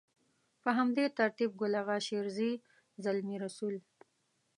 [0.63, 2.51] په همدې ترتيب ګل اغا شېرزي،
[3.03, 3.75] زلمي رسول.